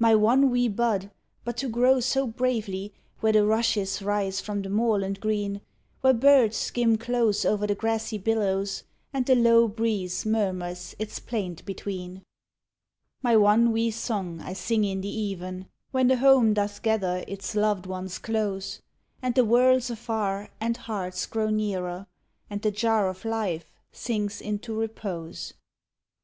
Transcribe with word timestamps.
My 0.00 0.16
one 0.16 0.50
wee 0.50 0.66
bud, 0.66 1.12
but 1.44 1.56
to 1.58 1.68
grow 1.68 2.00
so 2.00 2.26
bravely 2.26 2.92
Where 3.20 3.32
the 3.32 3.46
rushes 3.46 4.02
rise 4.02 4.40
from 4.40 4.62
the 4.62 4.68
moorland 4.68 5.20
green, 5.20 5.60
Where 6.00 6.12
birds 6.12 6.56
skim 6.56 6.98
close 6.98 7.44
o'er 7.44 7.68
the 7.68 7.76
grassy 7.76 8.18
billows 8.18 8.82
And 9.12 9.24
the 9.24 9.36
low 9.36 9.68
breeze 9.68 10.26
murmurs 10.26 10.96
its 10.98 11.20
plaint 11.20 11.64
between. 11.64 12.24
My 13.22 13.36
one 13.36 13.70
wee 13.70 13.92
song 13.92 14.40
I 14.40 14.54
sing 14.54 14.82
in 14.82 15.02
the 15.02 15.08
even, 15.16 15.66
When 15.92 16.08
the 16.08 16.16
home 16.16 16.52
doth 16.52 16.82
gather 16.82 17.22
its 17.28 17.54
loved 17.54 17.86
ones 17.86 18.18
close, 18.18 18.82
And 19.22 19.36
the 19.36 19.44
world's 19.44 19.88
afar 19.88 20.48
and 20.60 20.78
hearts 20.78 21.26
grow 21.26 21.48
nearer, 21.48 22.08
And 22.50 22.60
the 22.60 22.72
jar 22.72 23.08
of 23.08 23.24
life 23.24 23.70
sinks 23.92 24.40
into 24.40 24.74
repose. 24.76 25.54